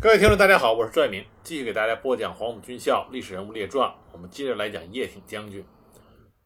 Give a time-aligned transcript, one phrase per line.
[0.00, 3.90] 各位听众，大家好，我是拽明，继续给大家播讲《黄埔军校历史人物列传》。
[4.12, 5.64] 我们接着来讲叶挺将军。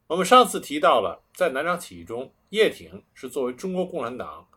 [0.07, 4.47] 我们上次提到了，在南昌起义中，叶挺是作为中国共产党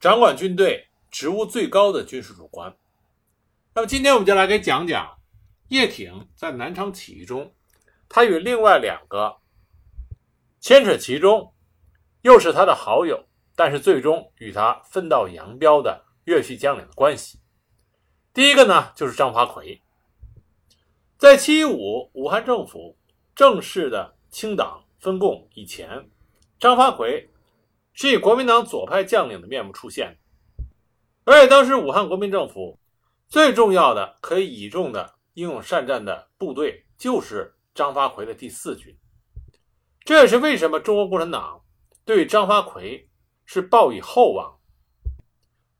[0.00, 2.74] 掌管军队职务最高的军事主官。
[3.74, 5.14] 那么今天我们就来给讲讲
[5.68, 7.54] 叶挺在南昌起义中，
[8.08, 9.36] 他与另外两个
[10.58, 11.52] 牵扯其中，
[12.22, 17.38] 又是他的好友，但是最终与他分道扬镳的岳系将领的关系。
[18.34, 19.82] 第一个呢，就是张发奎。
[21.18, 22.96] 在七一五武汉政府
[23.34, 26.08] 正式的清党分共以前，
[26.58, 27.28] 张发奎
[27.92, 30.16] 是以国民党左派将领的面目出现。
[31.24, 32.78] 而且当时武汉国民政府
[33.28, 38.96] 最重要的、可以倚重的、英勇善战的部队，就是张发奎的第四军。
[40.04, 41.62] 这也是为什么中国共产党
[42.06, 43.10] 对张发奎
[43.44, 44.58] 是抱以厚望。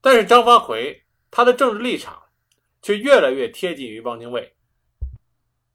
[0.02, 2.21] 但是张发奎他的政治立场。
[2.82, 4.54] 却越来越贴近于汪精卫。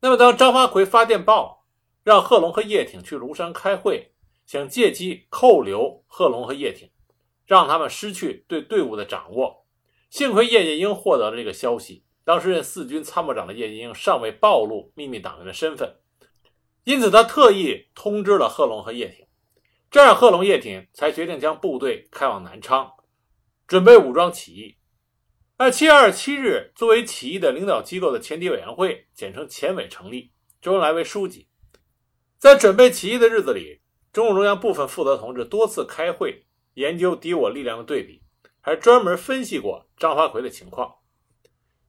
[0.02, 1.66] 那么，当张发奎发电报
[2.04, 4.12] 让贺龙和叶挺去庐山开会，
[4.46, 6.90] 想借机扣留贺龙和叶挺，
[7.46, 9.66] 让他们失去对队伍的掌握。
[10.10, 15.98] 幸亏叶剑英获得了这个消息，当时任四军参谋长的叶剑英尚未暴露秘密党员的身份，
[16.84, 19.26] 因此他特意通知了贺龙和叶挺，
[19.90, 22.90] 这样贺龙、叶挺才决定将部队开往南昌，
[23.68, 24.78] 准备武装起义。
[25.58, 31.48] 在七月二十七日，作为起义的领导机构的前敌委员会（简称前委）成立，周恩来为书记。
[32.38, 33.82] 在准备起义的日子里，
[34.14, 38.22] 中共中央部分负责同志多次开会研究敌我力量的对比，
[38.62, 40.94] 还专门分析过张发奎的情况。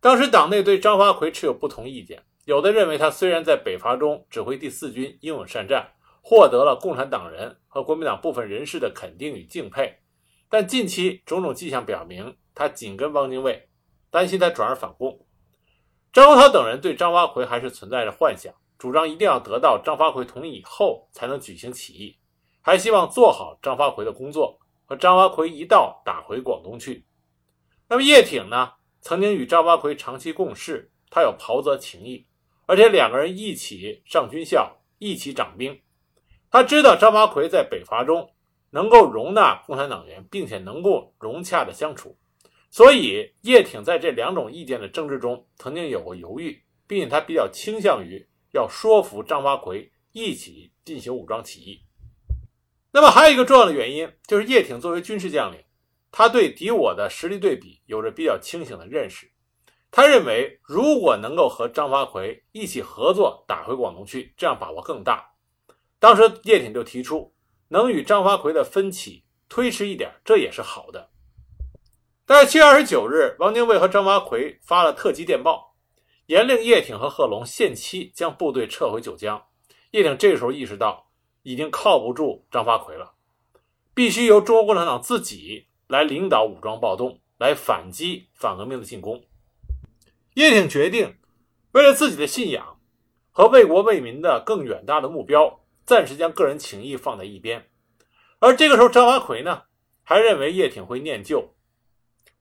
[0.00, 9.98] 当时党内对张发奎持有不同意见，有的认为他虽然在北伐中指挥第四军英勇善战，获得了共产党人和国民党部分人士的肯定与敬佩，
[10.48, 12.34] 但近期种种迹象表明。
[12.58, 13.68] 他紧跟汪精卫，
[14.10, 15.24] 担心他转而反共。
[16.12, 22.18] 张国焘等人对张发奎还是存在着幻想，主张一定要得到张发奎同意以后才能举行起义，
[22.60, 27.06] 还希望做好张发奎的工作，和张发奎一道打回广东去。
[27.86, 28.72] 那么叶挺呢？
[29.02, 32.26] 曾经与张发奎长期共事，他有袍泽情谊，
[32.66, 35.80] 而且两个人一起上军校，一起掌兵。
[36.50, 38.28] 他知道张发奎在北伐中
[38.70, 42.18] 能够容纳共产党员，并且能够融洽的相处。
[42.70, 51.80] 所以，叶挺在这两种意见的争执中，曾经有过犹豫，并且他比较倾向于要说服张发奎一起进行武装起义。
[52.92, 55.64] 那么，还有一个重要的原因，就是叶挺作为军事将领，
[56.10, 59.30] 他对敌我的实力对比有着比较清醒的认识。
[59.90, 65.32] 他认为，如果能够和张发奎一起合作打回广东去，这样把握更大。
[65.98, 67.34] 当时，叶挺就提出，
[67.68, 71.10] 能与张发奎的分歧推迟一点，这也是好的。
[72.28, 75.74] 在七月二十九日，王精卫和张发奎发了特急电报，
[76.26, 79.42] 严令叶挺和贺龙限期将部队撤回九江。
[79.92, 81.08] 叶挺这时候意识到，
[81.42, 83.14] 已经靠不住张发奎了，
[83.94, 89.24] 必须由中国共产党自己来领导武装暴动，来反击反革命的进攻。
[90.34, 91.16] 叶挺决定，
[91.72, 92.78] 为了自己的信仰
[93.30, 97.70] 和为国为民的更远大的目标，暂时将个人情谊放在一边。
[98.38, 99.62] 而这个时候，张发奎呢，
[100.04, 101.54] 还认为叶挺会念旧。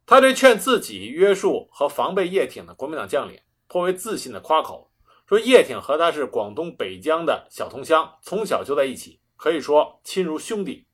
[0.07, 3.38] 他对劝自己约束和防备叶挺的国民党将领
[3.68, 4.90] 颇为自信的夸口，
[5.28, 10.88] 说叶挺和他是广东北疆的小同乡，从小就在一起，可以说亲如兄弟。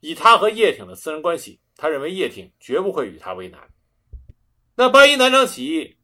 [0.00, 3.70] 以他和叶挺的私人关系，他认为叶挺绝不会与他为难。
[4.74, 5.96] 那八一南昌起义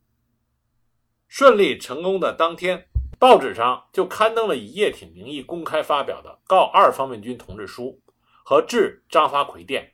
[1.27, 2.87] 顺利成功的当天，
[3.19, 8.01] 报纸上就刊登了以叶挺名义公开发表的告二方面军同志书
[8.45, 9.93] 和致张发奎电。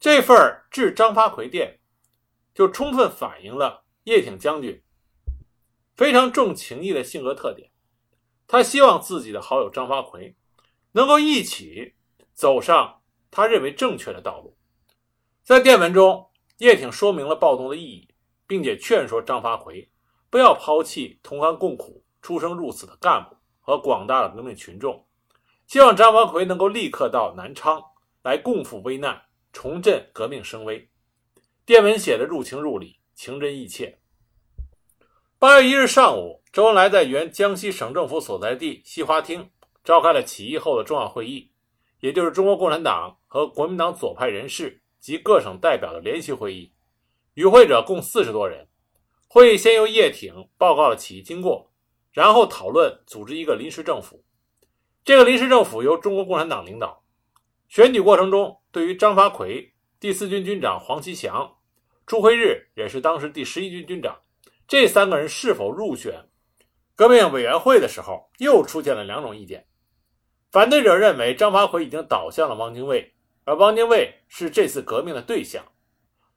[0.00, 0.36] 这份
[0.70, 1.80] 致张发奎电，
[2.54, 4.82] 就充分反映了叶挺将军
[5.96, 7.70] 非常重情义的性格特点。
[8.46, 10.36] 他希望自己的好友张发奎
[10.92, 11.94] 能够一起
[12.32, 14.56] 走上他认为正确的道路。
[15.42, 18.08] 在电文中，叶挺说明了暴动的意义，
[18.46, 19.90] 并且劝说张发奎
[20.30, 25.06] 不要抛弃同甘共苦、出生入死的干部和广大的革命群众，
[25.66, 27.82] 希望张发奎能够立刻到南昌
[28.22, 29.22] 来共赴危难。
[29.60, 30.88] 重振革命声威，
[31.66, 33.98] 电文写的入情入理，情真意切。
[35.36, 39.50] 八月一日上午，周恩来在原江西省政府所在地西花厅
[39.82, 41.50] 召开了起义后的重要会议，
[41.98, 46.72] 也就是中国共产党和国民党左派人士及各省代表的联席会议。
[47.34, 48.68] 与会者共四十多人。
[49.26, 51.72] 会议先由叶挺报告了起义经过，
[52.12, 54.24] 然后讨论组织一个临时政府。
[55.04, 57.02] 这个临时政府由中国共产党领导。
[57.68, 61.56] 选举过程中，对于张发奎、第四军军长黄其祥、
[62.06, 64.20] 朱辉日也是当时第十一军军长，
[64.66, 66.28] 这三个人是否入选
[66.94, 69.66] 革命委员会的时候，又出现了两种意见。
[70.50, 75.64] 反对者认为张发奎已经倒向了汪精卫，而汪精卫是这次革命的对象。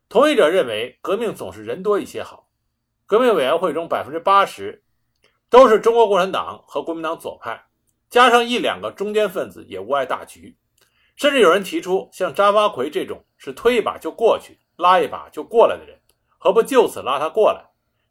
[0.07, 2.50] 同意者认为革命总是人多一些好。
[3.06, 4.84] 革命委员会中百分之八十
[5.50, 7.66] 都是中国共产党和国民党左派，
[8.10, 10.57] 加上一两个中间分子也无碍大局。
[11.21, 15.95] 甚至有人提出，像张发奎这种是推一把就过去、拉一把就过来的人，
[16.39, 17.63] 何不就此拉他过来，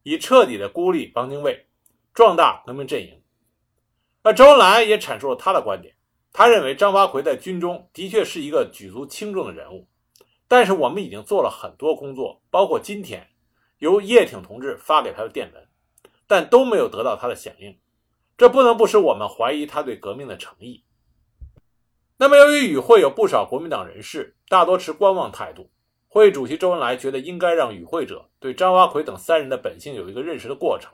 [0.04, 1.66] 以彻底的孤立汪精卫，
[2.14, 3.20] 壮大革命阵营？
[4.22, 5.92] 而周恩来也阐述了他的观点，
[6.32, 9.88] 他认为张发奎在军中的确是一个举足轻重的人物，
[10.46, 13.28] 但是我们已经做了很多工作，包括今天
[13.78, 15.68] 由叶挺同志发给他的电文，
[16.28, 17.76] 但都没有得到他的响应，
[18.38, 20.84] 这不能不使我们怀疑他对革命的诚意。
[22.22, 25.70] 那么，由于与会有不少国民党人士，大多持观望态度，
[26.06, 30.92] 会议主席周恩来觉得应该让与会者对张发奎等三人的本性有一个认识的过程。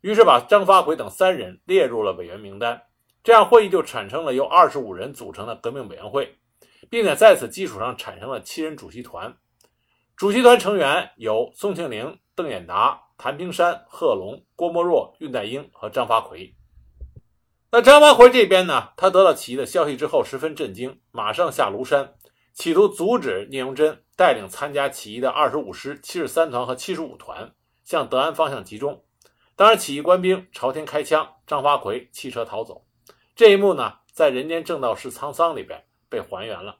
[0.00, 2.80] 于是把张发奎等三人列入了委员名单，
[3.22, 6.38] 这样会议就产生了由二十五人组成的革命委员会，
[6.88, 9.36] 并且在此基础上产生了七人主席团。
[10.16, 16.54] 主席团成员有宋庆龄、邓演达、谭平山、贺龙、郭沫若、恽代英和张发奎。
[17.76, 22.14] 那张发奎这边呢，他得到起义的消息之后十分震惊，马上下庐山，
[22.52, 29.02] 企图阻止聂荣臻带领参加起义的二十五师、七十三团和七十五团向德安方向集中。
[29.56, 32.86] 当然，起义官兵朝天开枪，张发奎弃车逃走。
[33.34, 36.76] 这一幕呢，在《人间正道是沧桑》里边被还原了。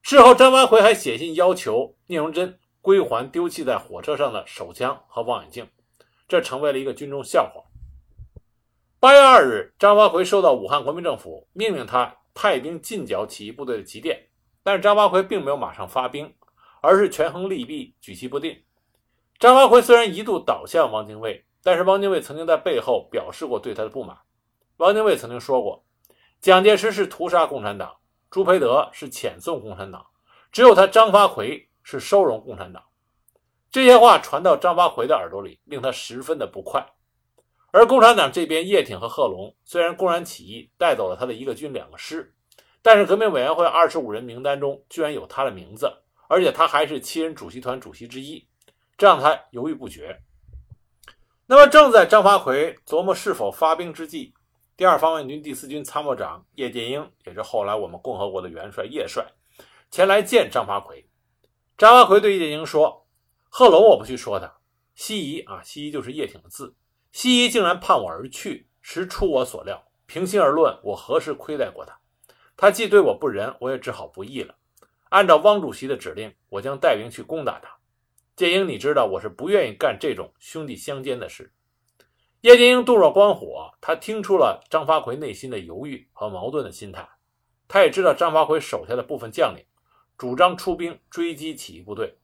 [0.00, 5.68] 事后，张发奎还写信要求聂荣臻归还丢弃在火车上的手枪和望远镜，
[6.28, 7.63] 这成为了一个军中笑话。
[9.04, 14.18] 八月二日，张发奎收到武汉国民政府命令他派兵进剿起义部队的急电，
[14.62, 16.34] 但是张发奎并没有马上发兵，
[16.80, 18.64] 而是权衡利弊，举棋不定。
[19.38, 21.44] 张发奎虽然一度倒向汪精卫。
[21.62, 24.16] 但是汪精卫曾经在背后表示过对他的不满。
[24.78, 25.84] 汪精卫曾经说过
[26.40, 27.94] ：“蒋介石是屠杀共产党，
[28.30, 30.06] 朱培德是遣送共产党，
[30.50, 32.82] 只有他张发奎是收容共产党。”
[33.70, 36.82] 这些话传到张发奎的耳朵里，令他十分的不快。
[37.76, 42.32] 而共产党这边，叶挺和贺龙虽然公然起义，带走了他的一个军两个师，
[42.82, 45.92] 但是革命委员会二十五人名单中居然有他的名字，
[46.28, 48.46] 而且他还是七人主席团主席之一，
[48.96, 50.16] 这让他犹豫不决。
[51.46, 54.32] 那么，正在张发奎琢磨是否发兵之际，
[54.76, 59.26] 第二方面军第四军参谋长叶剑英，也是后来我们共和国的元帅叶帅，
[59.90, 61.04] 前来见张发奎。
[61.76, 63.04] 张发奎对叶剑英说
[63.50, 64.58] ：“贺龙我不去说他，
[64.94, 66.72] 西夷啊，西夷就是叶挺的字，
[67.14, 69.84] 西夷竟然叛我而去，实出我所料。
[70.04, 71.96] 平心而论，我何时亏待过他？
[72.56, 74.56] 他既对我不仁，我也只好不义了。
[75.10, 77.68] 按照汪主席的指令，我将带兵去攻打他。”
[78.34, 81.52] 剑英，你知道我是不愿意干这种兄弟相奸的事。
[82.40, 87.08] 叶剑英度若观火，他听出了张发奎内心的犹豫和矛盾的心态。
[87.68, 89.64] 他也知道张发奎手下的部分将领
[90.18, 92.18] 主张出兵追击起义部队。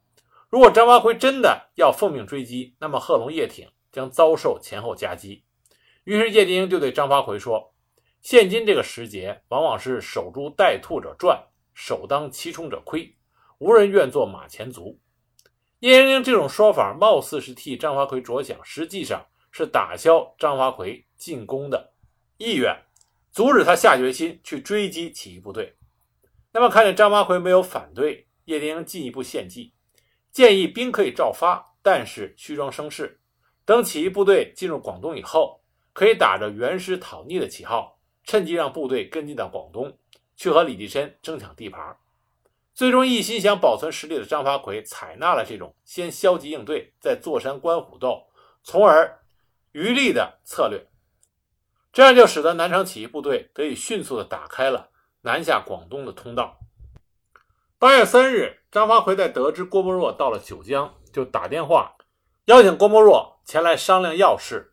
[0.49, 5.45] 如果张发奎真的要奉命追击，那么贺龙、叶挺将遭受前后夹击。
[6.05, 7.75] 于是叶剑英就对张发奎说
[8.23, 13.17] ：“现今这个时节，往往是守株待兔者赚，首当其冲者亏，
[13.59, 14.99] 无人愿做马前卒。”
[15.81, 21.95] 叶剑英这种说法，貌似是替张发奎着想，实际上是打消张发奎进攻的
[22.37, 22.85] 意愿，
[23.31, 25.77] 阻止他下决心去追击起义部队。
[26.53, 29.73] 那么，看见张发奎没有反对，叶剑英进一步献计，
[30.33, 33.20] 建议兵可以照发，但是虚张声势，
[33.71, 35.61] 等起义部队进入广东以后，
[35.93, 39.97] 可以打着援师讨逆的旗号，趁机让部队跟进到广东，
[40.35, 41.97] 去和李济深争抢地盘。
[42.75, 48.27] 最终，一心想保存实力的张发奎采纳了这种先消极应对，再坐山观虎斗，
[48.65, 49.21] 从而
[49.71, 50.89] 渔利的策略，
[51.93, 56.59] 这样就使得南昌起义部队得以迅速的打开了南下广东的通道。
[57.79, 61.95] 八月三日，张发奎在得知郭沫若到了九江，就打电话
[62.47, 64.73] 邀请郭沫若前来商量要事。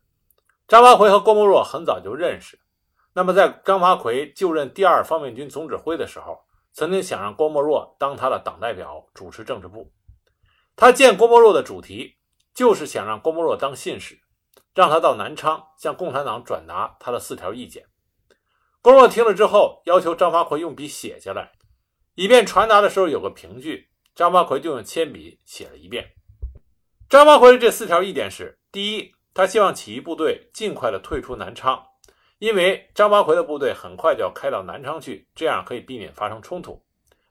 [0.68, 2.60] 张发奎和郭沫若很早就认识，
[3.14, 6.46] 那么在张发奎就任第二方面军总指挥的时候。
[6.74, 9.92] 曾经想让郭沫若当他的党代表主持政治部，
[10.76, 12.18] 他见郭沫若的主题
[12.54, 14.20] 就是想让郭沫若当信使，
[14.76, 17.88] 让他到南昌向共产党转达他的四条意见。
[18.84, 21.54] 郭沫若听了之后，要求张发奎用笔写下来，
[22.14, 23.90] 以便传达的时候有个凭据。
[24.14, 26.14] 张发奎就用铅笔写了一遍。
[27.10, 31.82] 张发奎的这四条意见是：第一，他希望起义部队尽快的退出南昌。
[32.38, 36.84] 因为张发奎的部队很快就要开到南昌去，这样可以避免发生冲突。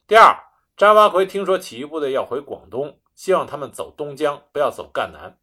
[0.07, 0.35] 第二，
[0.79, 5.37] 张发奎听说起义部队要回广东，希望他们走东江，不要走赣南，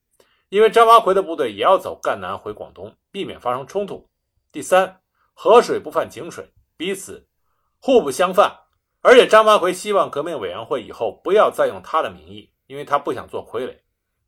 [0.50, 4.10] 因为张发奎的部队也要走赣南回广东，避免发生冲突。
[4.52, 5.00] 第三，
[5.36, 7.28] 河水不犯井水，彼此
[7.78, 8.52] 互不相犯。
[9.02, 13.78] 而且张发奎希望革命委员会以后不要再用他的名义，因为他不想做傀儡。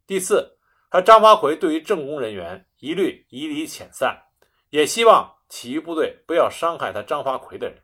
[0.07, 0.57] 第四，
[0.89, 4.24] 他张发奎对于政工人员一律以礼遣散，
[4.69, 7.81] 也希望起义部队不要伤害他张发奎的人。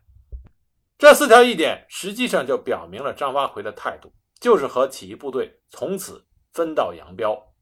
[0.98, 7.52] 这四条意见实际上就表明了张发奎的态度，就是和起义部队从此分道扬镳。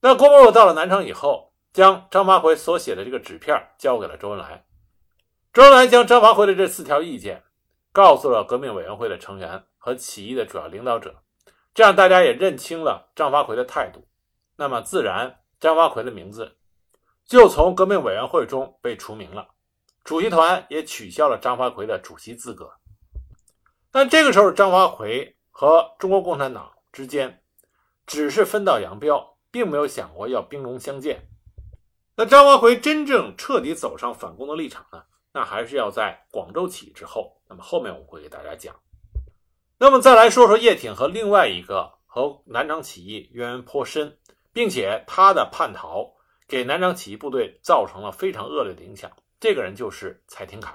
[0.00, 4.66] 那郭沫若到了南昌以后，将张发奎所写的这个纸片交给了周恩来，
[5.52, 7.42] 周恩来将张发奎的这四条意见。
[7.94, 11.14] 告诉了革命委员会的成员和起义的主要领导者，
[11.74, 14.06] 这样大家也认清了张发奎的态度，
[14.56, 16.58] 那么自然张发奎的名字
[17.24, 19.48] 就从革命委员会中被除名了，
[20.04, 22.70] 主席团也取消了张发奎的主席资格。
[23.90, 27.42] 但这个时候，张发奎和中国共产党之间
[28.06, 31.28] 只是分道扬镳，并没有想过要兵戎相见。
[32.16, 35.04] 那张发奎真正彻底走上反攻的立场呢？
[35.32, 37.40] 那还是要在广州起义之后。
[37.48, 38.74] 那么后面我会给大家讲。
[39.82, 44.16] 那么再来说说叶挺和另外一个和南昌起义渊源颇深，
[44.52, 46.08] 并且他的叛逃
[46.46, 49.10] 给南昌起义部队造成了非常恶劣的影响。
[49.40, 50.72] 这个人就是蔡廷锴。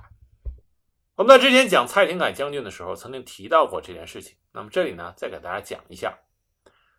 [1.16, 4.36] 我们在之前讲蔡廷锴将军的时候，曾经提到过这件事情。
[4.52, 6.14] 那么这里呢，再给大家讲一下。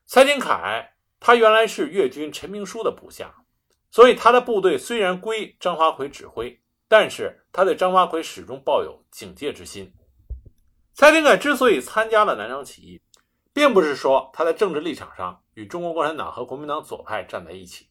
[0.06, 0.88] 蔡廷锴
[1.20, 3.34] 他原来是粤军陈明书的部下，
[3.90, 6.58] 所以他的部队虽然归张发奎指挥。
[6.90, 9.92] 但是他对张发奎始终抱有警戒之心。
[10.98, 13.00] 蔡廷锴之所以参加了南昌起义，
[13.52, 17.86] 并不是说他在政治立场上与中国共产党和国民党左派站在一起，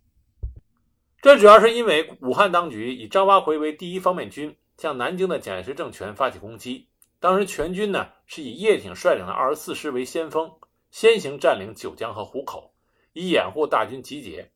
[1.22, 6.90] 这主要是因为武汉当局以张发奎为第一方面军，向南京的蒋介石政权发起攻击。
[7.22, 10.52] 当时全军呢是以叶挺率领的二十四师为先锋，
[10.92, 12.74] 先行占领九江和湖口，
[13.14, 14.52] 以掩护大军集结。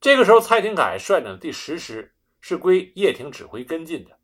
[0.00, 2.14] 这个时候，蔡廷锴率领的第十师。
[2.42, 4.16] 是归叶挺指挥跟进的。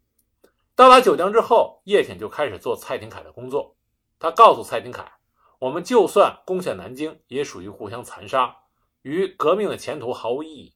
[0.76, 3.74] 到达九江之后，叶挺就开始做蔡廷锴的工作。
[4.18, 5.10] 他告诉蔡廷锴
[5.58, 8.54] ：“我们就算攻下南京，也属于互相残杀，
[9.00, 10.74] 与革命的前途毫无意义。”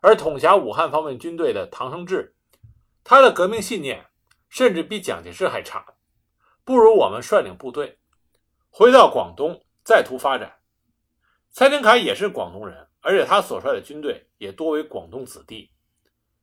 [0.00, 2.34] 而统辖武汉方面军队的唐生智，
[3.04, 4.06] 他的革命信念
[4.48, 5.84] 甚至比蒋介石还差，
[6.64, 7.98] 不如我们率领部队
[8.70, 10.60] 回到广东再图发展。
[11.50, 15.70] 蔡廷锴也是广东人，而且他所率的军队也多为广东子弟。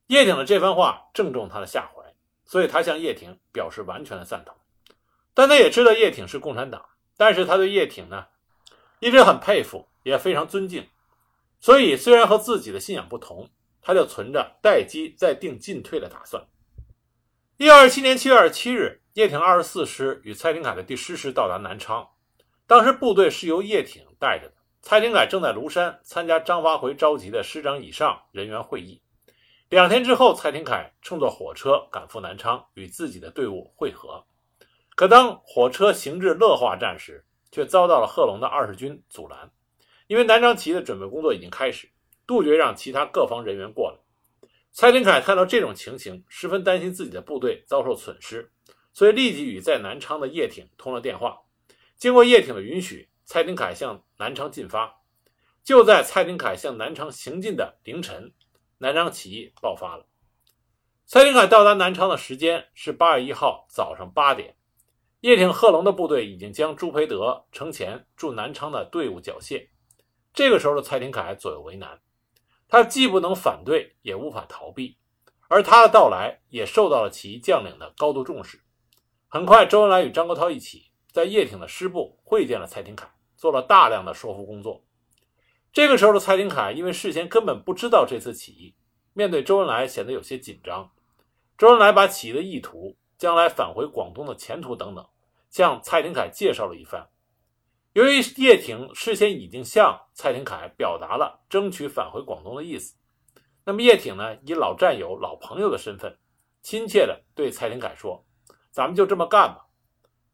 [0.06, 2.01] 叶挺的这番话正中他的下怀，
[2.52, 4.54] 所以他向叶挺表示完全的赞同。
[5.32, 6.84] 但他也知道叶挺是共产党，
[7.16, 8.26] 但是他对叶挺呢
[9.00, 10.86] 一直很佩服，也非常尊敬。
[11.60, 13.48] 所以虽然和自己的信仰不同，
[13.80, 16.44] 他就存着待机再定进退的打算。
[17.56, 22.06] 一九二七年七月二十七日，叶挺二十四师与蔡廷锴的第十师到达南昌，
[22.66, 29.00] 当时部队是由叶挺带着的，蔡廷锴正在庐山参加张发奎召集的师长以上人员会议。
[29.72, 34.22] 两天之后，蔡廷锴乘坐火车赶赴南昌，与自己的队伍会合。
[34.94, 39.50] 可当火车行至乐化站时，却遭到了贺龙的二十军阻拦。
[40.08, 41.88] 因为南昌起义的准备工作已经开始，
[42.26, 43.96] 杜绝让其他各方人员过来。
[44.72, 48.52] 蔡廷锴看到这种情形，十分担心自己的部队遭受损失，
[48.92, 51.38] 所以立即与在南昌的叶挺通了电话。
[51.96, 55.00] 经过叶挺的允许，蔡廷锴向南昌进发。
[55.64, 58.34] 就在蔡廷锴向南昌行进的凌晨。
[58.82, 60.04] 南昌起义爆发了。
[61.06, 64.56] 蔡廷锴到达南昌的时间是八月一号早上八点。
[65.20, 69.68] 叶挺、贺龙的部队已经将朱培德程前驻南昌的队伍缴械。
[70.34, 72.00] 这个时候的蔡廷锴左右为难，
[72.66, 74.98] 他既不能反对，也无法逃避。
[75.46, 78.64] 而他的到来也受到了起义将领的高度重视。
[79.28, 84.84] 很快，周恩来与张国焘一起在叶挺的师部会见了蔡廷锴，做了大量的说服工作。
[85.72, 88.74] 这个时候的蔡廷锴，因为事先根本不知道这次起义，
[89.14, 90.90] 面对周恩来显得有些紧张。
[91.56, 95.08] 周恩来把起义的意图、将来返回广东的前途等等，
[95.48, 97.08] 向蔡廷锴介绍了一番。
[97.94, 102.94] 由于叶挺事先已经向蔡廷锴表达了争取返回广东的意思，
[103.64, 106.18] 那么叶挺呢，以老战友、老朋友的身份，
[106.60, 108.24] 亲切地对蔡廷锴说
[108.70, 109.66] ：“咱们就这么干吧。”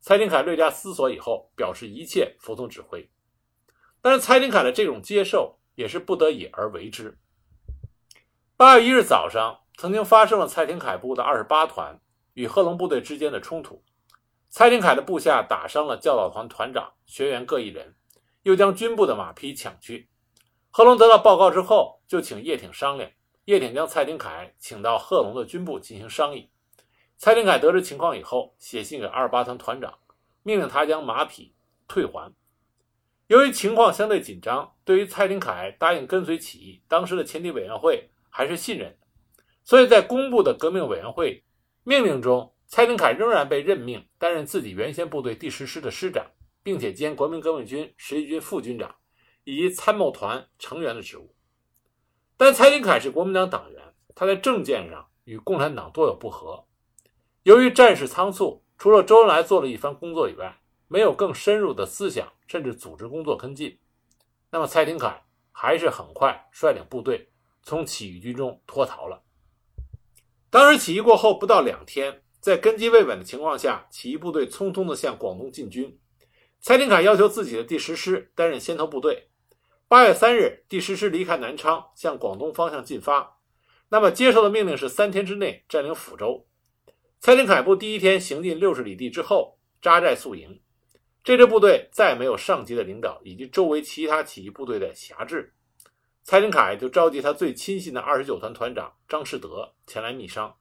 [0.01, 3.09] 蔡廷锴略加思索以后，表示一切服从指挥。
[4.01, 7.19] 但是蔡廷锴的这种接受也是不得已而为之。
[8.57, 12.01] 八月一日早上，曾经发生了蔡廷锴部的二十八团
[12.35, 13.83] 与贺龙部队之间的冲突，
[14.49, 17.95] 蔡廷锴的部下打伤了教导团团长、学员各一人，
[18.43, 20.09] 又将军部的马匹抢去。
[20.71, 23.11] 贺龙得到报告之后，就请叶挺商量。
[23.45, 26.51] 叶挺将蔡廷锴请到贺龙的军部进行商议。
[27.17, 29.99] 蔡廷锴得知情况以后，写信给二十八团团长，
[30.43, 31.55] 命令他将马匹
[31.89, 32.33] 退还。
[33.29, 38.97] 由于情况相对紧张，对于蔡廷锴答应跟随起义，当时的前敌委员会还是信任的，
[39.63, 41.45] 所以在公布的革命委员会
[41.85, 46.25] 命令中，蔡廷锴仍然被任命担任自己原先部队第十师的师长，
[46.63, 48.95] 并且兼国民革命军十一军副军长
[49.45, 51.35] 以及参谋团成员的职务。
[52.39, 53.83] 但蔡廷锴是国民党党员，
[54.15, 56.65] 他在政见上与共产党多有不合。
[57.43, 60.59] 由于战事仓促，除了周恩来做了一番工作以外，
[60.89, 63.79] 没有更深入的思想甚至组织工作跟进，
[64.51, 67.31] 那么蔡廷锴还是很快率领部队
[67.63, 69.23] 从起义军中脱逃了。
[70.51, 76.01] 当时起义过后不到两天，在根基未稳的情况下，起义部队匆匆地向广东进军。
[76.61, 79.29] 蔡廷锴要求自己的第十师担任先头部队。
[79.87, 83.39] 八月三日，第十师离开南昌，向广东方向进发。
[83.91, 86.47] 那么接受的命令是三天之内占领抚州。
[87.21, 90.61] 蔡廷锴部第一天行进六十里地之后，扎寨宿营。
[91.29, 95.53] 这支部队再没有上级的领导，以及周围其他起义部队的辖制，
[96.23, 100.57] 蔡廷锴就召集他最亲信的二十九团团长张士德前来密商。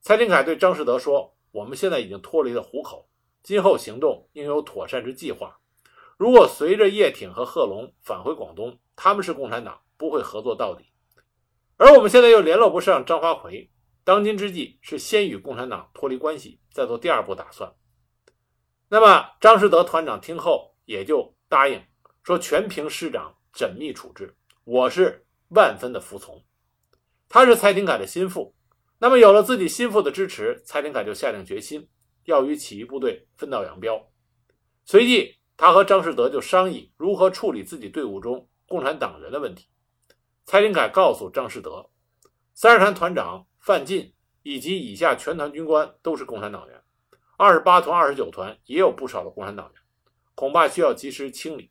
[0.00, 3.10] 蔡廷锴对张士德说：“我们现在已经脱离了虎口，
[3.42, 5.60] 今后行动应有妥善之计划。
[6.16, 10.86] 如果随着叶挺和贺龙返回广东，他们是共产党，不会合作到底。
[11.76, 13.70] 而我们现在又联络不上张发奎，
[14.02, 17.70] 当今之计是先与共产党脱离关系，再做第二步打算。”
[18.92, 21.80] 那么，张士德团长听后也就答应
[22.24, 26.44] 说：“全凭师长缜密处置，我是万分的服从。”
[27.30, 28.52] 他是蔡廷锴的心腹，
[28.98, 31.88] 那么有了自己心腹的支持，蔡廷锴就下定决心
[32.24, 34.10] 要与起义部队分道扬镳。
[34.84, 39.68] 随即，他和张士德就商议如何处理自己队伍中共产党员的问题。
[40.46, 41.88] 蔡廷锴告诉张士德，
[42.54, 46.82] 三十团团长范进以及以下全团军官都是共产党员。
[47.42, 49.82] 二十八团、二十九团也有不少的共产党员，
[50.34, 51.70] 恐怕需要及时清理。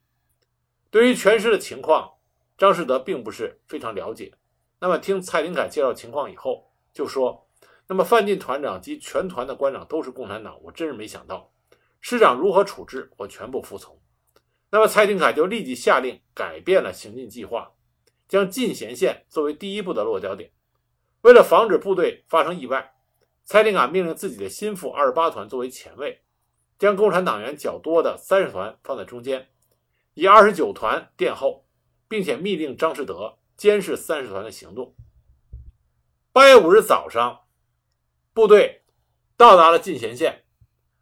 [0.90, 2.14] 对于全师的情况，
[2.58, 4.34] 张士德并不是非常了解。
[4.80, 7.48] 那么听蔡廷锴介绍情况以后，就说
[7.86, 11.52] ：“那么范进团长及全团的官长都是共产党，我真是没想到，
[12.02, 13.96] 师长如何处置，我全部服从。”
[14.72, 17.72] 那么蔡廷锴就立即下令改变了行进计划，
[18.28, 20.52] 将进贤县作为第一步的落脚点，
[21.22, 22.96] 为了防止部队发生意外。
[23.50, 26.22] 蔡廷锴命令自己的心腹二十八团作为前卫，
[26.78, 29.50] 将共产党员较多的三十团放在中间，
[30.14, 31.66] 以二十九团殿后，
[32.08, 34.94] 并且密令张士德监视三十团的行动。
[36.32, 37.40] 八月五日早上，
[38.36, 38.84] 部队
[39.36, 40.44] 到达了进贤县，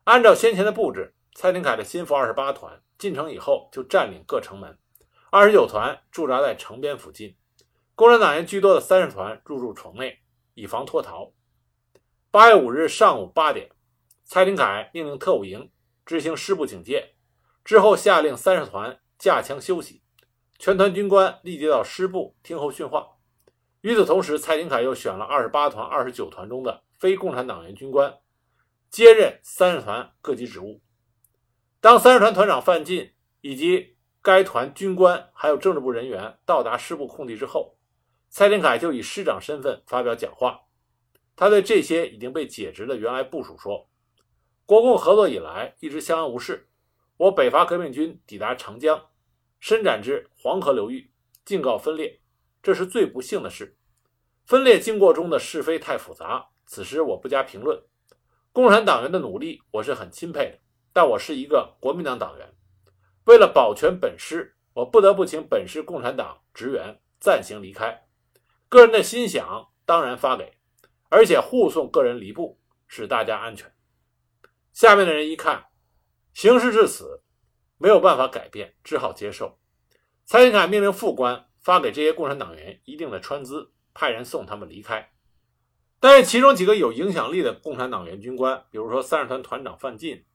[0.05, 4.77] 按照先前的布置，蔡廷锴的心腹二十八团进城以后就占领各城门，
[5.31, 7.35] 二十九团驻扎在城边附近，
[7.93, 10.19] 共产党员居多的三十团入驻城内，
[10.53, 11.33] 以防脱逃。
[12.37, 13.67] 八月五日上午八点，
[14.23, 15.71] 蔡廷锴命令特务营
[16.05, 17.15] 执行师部警戒，
[17.65, 20.03] 之后下令三十团架枪休息，
[20.59, 23.07] 全团军官立即到师部听候训话。
[23.81, 28.15] 与此同时，蔡廷锴又选了二十八团、二十九团中的非共产党员军官
[28.91, 30.79] 接任三十团各级职务。
[31.81, 37.79] 当三十团团长范进以及该团军官还有政治部人员到达师部空地之后，
[38.29, 40.66] 蔡廷锴就以师长身份发表讲话。
[41.37, 43.87] 他对这些已经被解职的原来部署说
[44.65, 46.67] ：“国共合作以来一直相安无事。
[47.15, 49.09] 我北伐革命军抵达长江，
[49.59, 51.11] 伸展至黄河流域，
[51.45, 52.19] 竟告分裂，
[52.63, 53.77] 这是最不幸的事。
[54.45, 57.79] 分裂经过中的是非太复杂，此时我不加评论。
[58.51, 60.59] 共产党员的努力我是很钦佩的，
[60.91, 62.51] 但我是一个国民党党员，
[63.25, 68.07] 为了保全本师，我不得不请本师共产党职员暂行离开。
[68.67, 70.53] 个人的心想当然发给。”
[71.09, 73.73] 而且护送个人离部，使大家安全。
[74.73, 75.67] 下面的人一看，
[76.33, 77.23] 形势至此，
[77.77, 79.59] 没有办法改变，只好接受。
[80.25, 85.11] 蔡廷锴命令副官发给这些共产党员一定的川资，派人送他们离开。
[85.99, 90.25] 但是其中几个有影响力的共产党员军官，比如说三十团团长范进、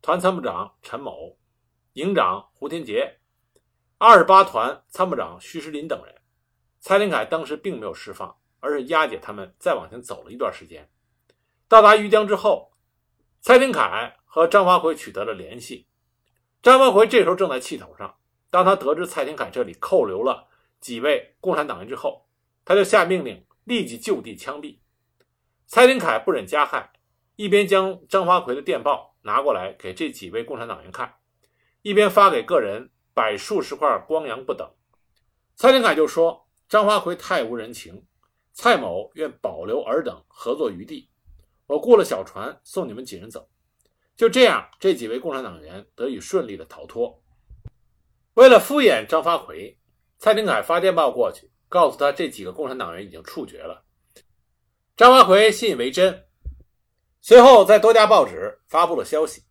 [0.00, 1.36] 团参谋长陈某、
[1.92, 3.18] 营长胡天杰、
[3.98, 6.14] 二十八团参谋长徐世林等人，
[6.78, 8.39] 蔡廷锴当时并没有释放。
[8.60, 10.88] 而是押解他们再往前走了一段时间，
[11.66, 12.72] 到达余江之后，
[13.40, 15.88] 蔡廷锴和张发奎取得了联系。
[16.62, 18.16] 张发奎这时候正在气头上，
[18.50, 22.28] 当他得知蔡廷锴这里扣留了几位共产党员之后，
[22.64, 24.78] 他就下命令立即就地枪毙。
[25.66, 26.92] 蔡廷锴不忍加害，
[27.36, 31.14] 一边将张发奎的电报拿过来给这几位共产党员看，
[31.80, 34.70] 一边发给个人百数十块光洋不等。
[35.56, 38.04] 蔡廷锴就说：“张发奎太无人情。”
[38.60, 41.08] 蔡某愿保留尔等合作余地，
[41.66, 43.48] 我雇了小船送你们几人走。
[44.14, 47.22] 就这样，这几位共产党员得以顺利的逃脱。
[48.34, 49.78] 为了敷衍张发奎，
[50.18, 53.82] 蔡廷锴发电报过去，告诉他这几个共产党员已经处决了。
[54.94, 56.26] 张发奎信以为真，
[57.22, 59.42] 随后在多家报纸发布了消息，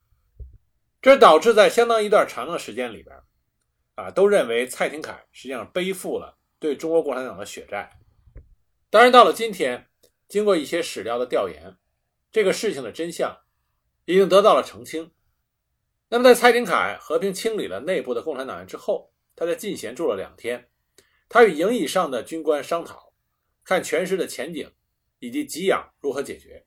[1.01, 3.19] 这导致在相当一段长的时间里边，
[3.95, 7.89] 啊，都认为蔡廷锴实际上背负了对中国共产党的血债。
[8.91, 9.87] 当然，到了今天，
[10.27, 11.77] 经过一些史料的调研，
[12.31, 13.37] 这个事情的真相
[14.05, 15.11] 已经得到了澄清。
[16.09, 20.69] 那么，在蔡廷锴和平清理了内部的共产党员之后，他在进贤住了两天，
[21.27, 23.13] 他与营以上的军官商讨，
[23.63, 24.71] 看全师的前景
[25.19, 26.65] 以及给养如何解决。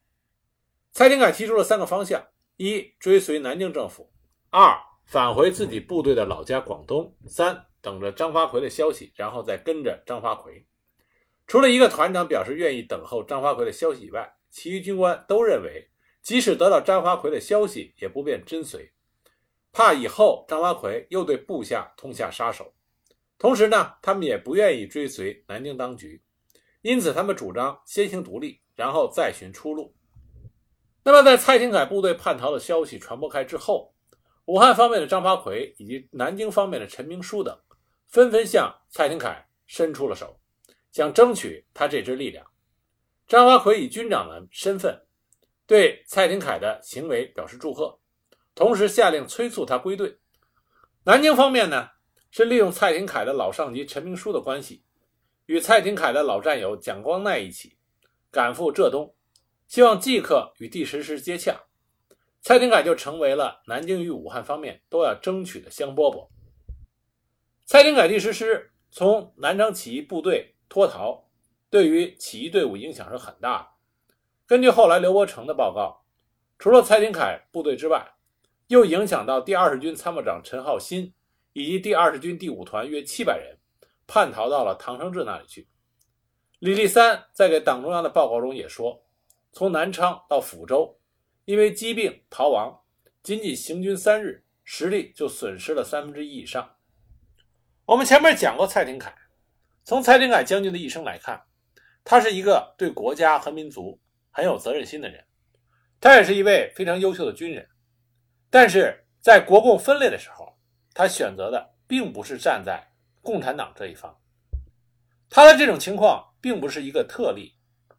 [0.92, 2.24] 蔡廷锴提出了三个方向：
[2.56, 4.12] 一、追随南京政府；
[4.50, 10.64] 二、返回自己部队的老家广东；三、等着张发奎的消息，然后再跟着张发奎。
[11.52, 15.86] 除了一个团长表示愿意等候张发奎的消息以外，其余军官都认为，
[16.22, 18.90] 即使得到张发奎的消息，也不便跟随。
[19.70, 22.72] 怕以后张发奎又对部下痛下杀手，
[23.36, 26.22] 同时呢，他们也不愿意追随南京当局，
[26.80, 29.94] 因此他们主张先行独立，然后再寻出路。
[31.04, 33.94] 那么，在蔡廷锴部队叛逃的消息传播开之后，
[34.46, 37.54] 武汉方面的张发奎以及南京方面的陈明书等，
[38.08, 39.36] 纷纷向蔡廷锴
[39.66, 40.34] 伸出了手，
[40.92, 42.46] 想争取他这支力量。
[43.26, 45.05] 张发奎以军长的身份，
[45.66, 47.98] 对蔡廷锴的行为表示祝贺。
[48.55, 50.18] 同时下令催促他归队。
[51.05, 51.88] 南京方面呢，
[52.31, 54.85] 是利用蔡廷锴的老上级陈明书的关系，
[55.46, 57.78] 与蔡廷锴的老战友蒋光鼐一起
[58.31, 59.14] 赶赴浙东，
[59.66, 61.59] 希望即刻与第十师接洽。
[62.42, 66.28] 蔡廷锴就成为了南京与武汉方面都要争取的香饽饽。
[67.64, 71.28] 蔡廷锴第十师从南昌起义部队脱逃，
[71.68, 73.68] 对于起义队伍影响是很大的。
[74.46, 76.02] 根据后来刘伯承的报告，
[76.58, 78.14] 除了蔡廷锴部队之外，
[78.68, 81.12] 又影响到第二十军参谋长陈浩新
[81.52, 83.54] 以及第二十军第五团约七百人
[84.06, 85.68] 叛逃到了唐生智那里去。
[86.61, 89.04] 李立三在给党中央的报告中也说，
[89.52, 90.98] 从南昌到抚州，
[91.44, 92.80] 因为疾病逃亡，
[93.22, 96.76] 仅仅行军三日，实力就损失了三分之一以上。
[97.85, 99.12] 我们前面讲过蔡廷锴，
[99.85, 101.42] 从蔡廷锴将军的一生来看，
[102.05, 105.25] 他是一个对国家和民族很有责任心的人，
[106.01, 107.68] 他也是一位非常优秀的军人。
[108.49, 110.57] 但是在国共分裂的时候，
[110.95, 114.16] 他选择的并不是站在共产党这一方。
[115.29, 117.55] 他的这种情况并不是一个特例，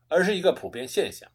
[0.08, 1.30] 而是一个普遍现象。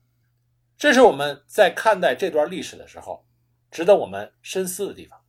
[0.77, 3.27] 这是我们在看待这段历史的时候，
[3.71, 5.21] 值得我们深思的地方。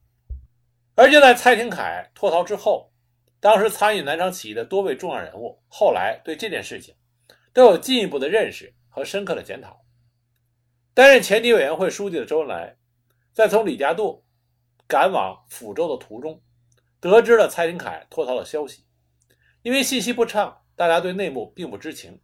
[0.95, 2.93] 而就在蔡廷锴脱逃之后，
[3.39, 6.95] 当时参与南昌起义的多位重要人物，后来对这件事情
[7.53, 9.85] 都有进一步的认识和深刻的检讨。
[10.93, 12.75] 担任前敌委员会书记的周恩来。
[13.31, 14.25] 在从李家渡
[14.85, 16.41] 赶往抚州的途中，
[16.99, 18.85] 得知了蔡廷锴脱逃的消息。
[19.61, 22.19] 因为信息不畅，大家对内幕并不知情，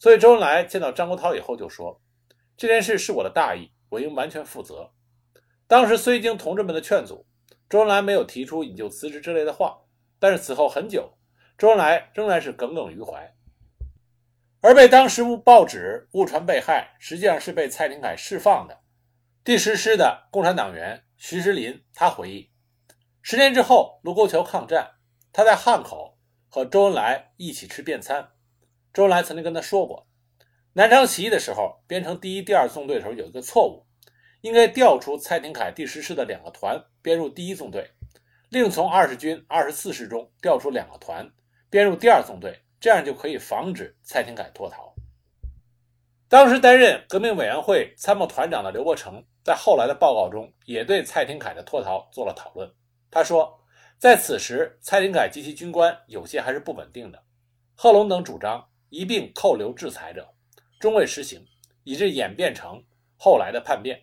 [0.00, 2.00] 所以周恩来见到张国焘以后就说
[2.56, 4.90] ：“这件事是我的大意，我应完全负责。”
[5.68, 7.24] 当时虽经同志们的劝阻，
[7.68, 9.78] 周恩来没有提出引咎辞职之类的话，
[10.18, 11.18] 但是此后很久，
[11.56, 13.34] 周恩来仍然是耿耿于怀。
[14.60, 18.80] 而被当时报纸误传被害，实际上是被蔡廷锴释放的。
[19.44, 22.50] 第十师的共产党员徐石林，他回忆，
[23.22, 24.96] 十年之后卢沟桥抗战，
[25.32, 28.30] 他在汉口和周恩来一起吃便餐。
[28.92, 30.08] 周恩来曾经跟他说过，
[30.72, 33.86] 南昌起义的时候，编成第一、第二纵队的时候有一个错误，
[34.40, 37.92] 应该调出蔡廷锴第十师的两个团编入第一纵队，
[38.50, 41.30] 另从二十军二十四师中调出两个团
[41.68, 44.94] 编入第二纵队，这样就可以防止蔡廷锴脱逃。
[46.28, 49.24] 当时担任革命委员会参谋团长的刘伯承。
[49.44, 52.70] 在后来的报告中，也对蔡廷锴的脱逃做了讨论。
[53.10, 53.58] 他说，
[53.96, 57.24] 在此时，蔡廷锴及其军官有些还是不稳定的。
[57.74, 60.34] 贺龙等主张一并扣留制裁者，
[60.78, 61.46] 终未实行，
[61.84, 62.84] 以致演变成
[63.16, 64.02] 后来的叛变。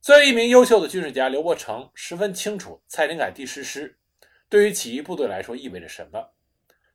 [0.00, 3.98] 作为一名优秀的军事家，刘伯承十分清楚蔡廷锴第十师
[4.48, 6.30] 对于起义部队来说意味着什么。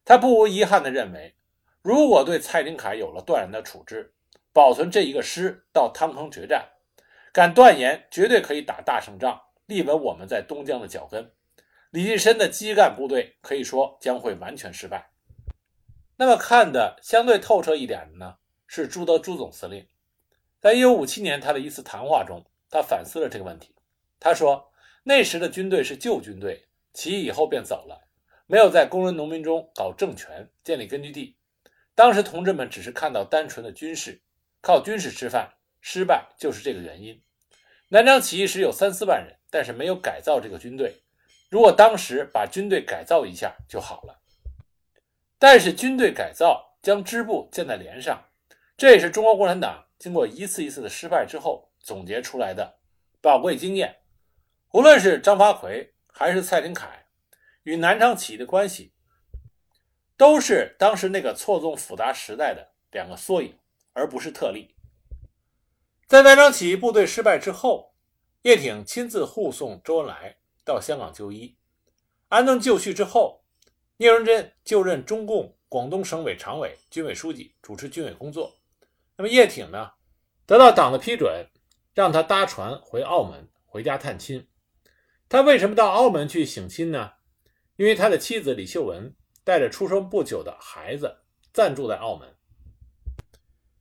[0.04, 1.36] 他不无遗憾地认为，
[1.84, 4.12] 如果对蔡廷锴有了断然的处置，
[4.52, 6.68] 保存这一个师到汤坑决战。
[7.32, 11.32] 敢断言，绝对可以打大胜仗，立稳我们在东江的脚跟。
[11.92, 15.12] 李济深的基干部队可以说将会完全失败。
[16.18, 19.88] 那么看的相对透彻一点的呢，是朱德朱总司令，
[20.60, 22.44] 在一九五七年他的一次谈话中，
[22.76, 23.74] 他反思了这个问题。
[24.20, 24.70] 他说，
[25.04, 28.06] 那时的军队是旧军队，起义以后便走了，
[28.48, 31.38] 没有在工人农民中搞政权，建立根据地。
[31.94, 34.22] 当时同志们只是看到单纯的军事，
[34.60, 37.22] 靠军事吃饭，失败就是这个原因。
[37.88, 41.02] 南昌起义时有三四万人，但是没有改造这个军队，
[41.50, 44.20] 如果当时把军队改造一下就好了。
[45.40, 48.22] 但是军队改造将支部建在连上，
[48.76, 52.80] 这也是中国共产党经过一次一次的失败之后总结出来的
[53.22, 53.96] 宝贵经验。
[54.72, 57.06] 无论是张发奎还是蔡廷锴
[57.64, 58.92] 与南昌起义的关系，
[60.18, 63.58] 都是当时那个错综复杂时代的两个缩影，
[63.94, 64.76] 而不是特例。
[66.08, 67.94] 在南昌起义部队失败之后，
[68.42, 71.56] 叶挺亲自护送周恩来到香港就医，
[72.30, 73.44] 安顿就绪之后。
[73.98, 78.54] 聂荣臻就任中共广东省委常委、军委书记，主持军委工作。
[79.16, 79.90] 那么叶挺呢，
[80.46, 81.48] 得到党的批准，
[81.96, 84.48] 让他搭船回澳门回家探亲。
[85.28, 87.14] 他为什么到澳门去省亲呢？
[87.78, 92.36] 因为他的妻子李秀文带着出生不久的孩子暂住在澳门。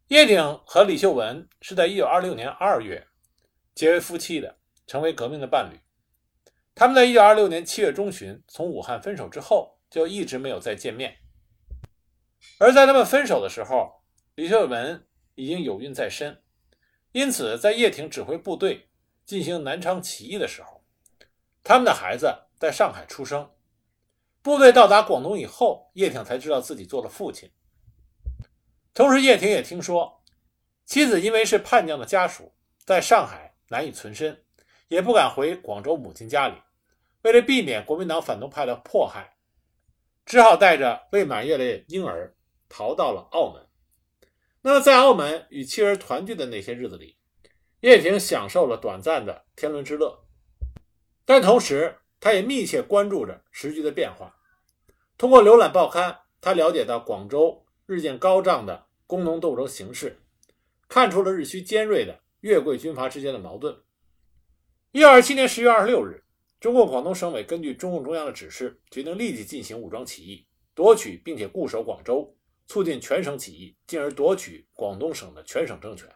[0.09, 3.07] 叶挺和李秀文是在1926年2月
[3.75, 5.79] 结为夫妻的，成为革命的伴侣。
[6.75, 9.75] 他们在1926年7月中旬从武汉分手之后。
[9.91, 11.19] 就一直没有再见面，
[12.59, 14.03] 而在他们分手的时候，
[14.35, 16.43] 李秀文已经有孕在身，
[17.15, 18.89] 因此在叶挺指挥部队
[19.25, 20.83] 进行南昌起义的时候，
[21.63, 23.49] 他们的孩子在上海出生。
[24.43, 27.49] 部队到达广东以后，叶挺才知道自己做了父亲。
[28.93, 30.25] 同时，叶挺也听说
[30.85, 32.53] 妻子因为是叛将的家属，
[32.85, 34.45] 在上海难以存身，
[34.89, 36.57] 也不敢回广州母亲家里，
[37.23, 39.37] 为了避免国民党反动派的迫害。
[40.27, 42.35] 只好带着未满月的婴儿
[42.69, 43.64] 逃到了澳门。
[44.67, 47.19] 那，在澳门与妻儿团聚的那些日子里，
[47.83, 50.25] 叶挺享受了短暂的天伦之乐，
[51.27, 54.35] 但同时，他也密切关注着时局的变化。
[55.19, 60.19] 通过浏览报刊，他了解到广州日渐高涨的工农斗争形势，
[60.89, 63.77] 看出了日趋尖锐的粤桂军阀之间的矛盾。
[64.93, 66.25] 一九二七年十月二十六日。
[66.59, 72.35] 中共广东省委根据中共中央的指示，决定立即进行武装起义，夺取并且固守广州，
[72.67, 76.09] 促进全省起义，进而夺取广东省的全省政权。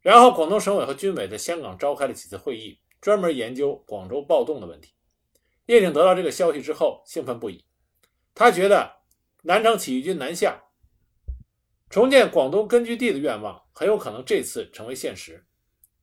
[0.00, 4.92] 然后，广东省委和军委在香港召开了几次会议，专门研究广州暴动的问题。
[5.66, 7.64] 叶挺得到这个消息之后，兴奋不已。
[8.34, 8.88] 他觉得
[9.42, 10.62] 南昌起义军南下，
[11.90, 15.44] 重建广东根据地的愿望很有可能这次成为现实，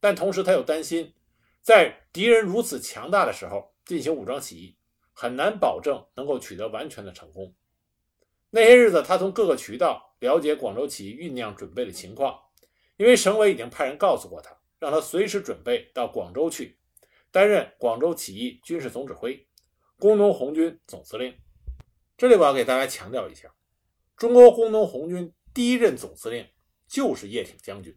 [0.00, 1.14] 但同时他又担心。
[1.62, 4.76] 在敌人如此强大的时候进行武装起义，
[5.14, 7.54] 很难保证能够取得完全的成功。
[8.54, 12.38] 那些日子，他从各个渠道了解广州起义酝酿准备的情况，
[12.96, 16.78] 因为省委已经派人告诉过他，让他随时准备到广州去，
[17.32, 19.44] 担任广州起义军事总指挥、
[19.98, 21.34] 工农红军总司令。
[22.16, 23.52] 这里我要给大家强调一下，
[24.16, 26.46] 中国工农红军第一任总司令
[26.86, 27.92] 就是叶挺将军，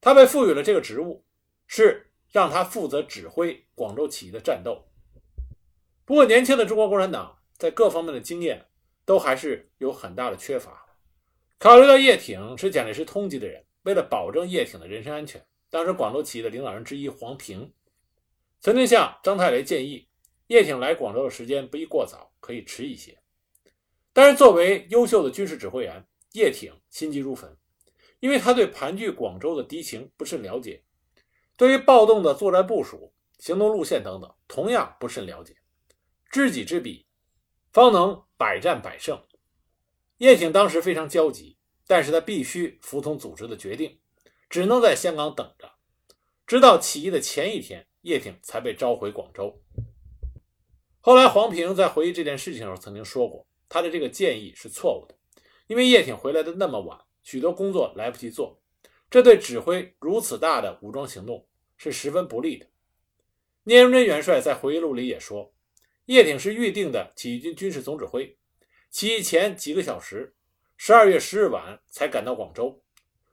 [0.00, 1.26] 他被赋予了这个职务，
[1.66, 2.06] 是。
[2.32, 4.86] 让他负责指挥广州起义的战斗。
[6.04, 8.68] 不过，年轻的中国共产党在各方面的经验
[9.04, 10.86] 都还是有很大的缺乏。
[11.58, 17.72] 考虑到叶挺是蒋介石通缉的人，为了保证叶挺的人身安全，当时广州起义的领导人之一黄平
[18.60, 20.08] 曾经向张太雷建议，
[20.46, 23.18] 叶挺来广州的时间不宜过早，可以迟一些。
[24.12, 27.56] 但是，作为优秀的军事指挥员，叶挺心急如焚，
[28.18, 30.82] 因为他对盘踞广州的敌情不甚了解。
[31.56, 35.54] 对于暴动的作战部署、行动路线等等，同样不甚了解。
[36.30, 37.06] 知己知彼，
[37.72, 39.22] 方能百战百胜。
[40.16, 44.00] 叶挺当时非常焦急，但是他必须服从组织的决定，
[44.48, 45.70] 只能在香港等着，
[46.46, 49.60] 直到起义的前一天，叶挺才被召回广州。
[51.02, 55.14] 后来，黄平在回忆这件事情的时候曾经说过，他的这个建议是错误的，
[55.66, 58.58] 因为叶挺回来的那么晚，许多工作来不及做，
[59.10, 61.46] 这对指挥如此大的武装行动。
[61.82, 62.66] 是十分不利的。
[63.62, 65.54] 聂荣臻元帅在回忆录里也说，
[66.10, 68.36] 叶挺是预定的起义军军事总指挥，
[68.90, 70.34] 起义前几个小时，
[70.76, 72.82] 十二月十日晚才赶到广州。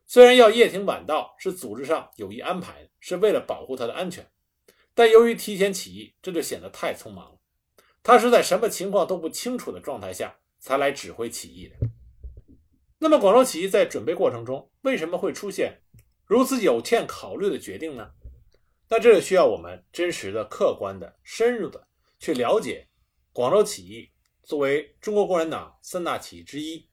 [0.05, 4.29] 虽然要叶挺晚到是组织上有意安排的，是为了保护他的安全，
[4.93, 7.39] 但由于提前起义，这就显得太匆忙了。
[8.03, 11.75] 他是在什么情况都不清楚的状态下才来指挥起义的。
[12.99, 15.81] 那么，广州起义在准备过程中为什么会出现
[16.27, 18.11] 如此有欠考虑的决定呢？
[18.87, 21.87] 那这就需要我们真实的、客观的、深入的
[22.19, 22.88] 去了解
[23.32, 24.12] 广州起义
[24.43, 26.89] 作为中国共产党三大起义之一，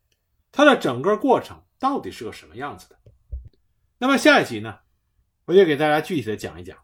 [0.53, 2.99] 它的整个过程到底是个什么样子的。
[3.99, 4.81] 那么下一集呢，
[5.45, 6.79] 我就给大家具体的讲一讲